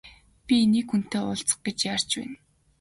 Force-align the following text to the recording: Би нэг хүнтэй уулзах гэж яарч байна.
Би 0.45 0.57
нэг 0.71 0.85
хүнтэй 0.89 1.21
уулзах 1.25 1.59
гэж 1.65 1.77
яарч 1.91 2.09
байна. 2.19 2.35